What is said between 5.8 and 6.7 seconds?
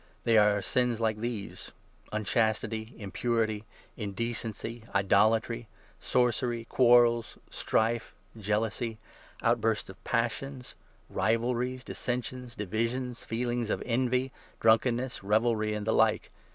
sorcery, 20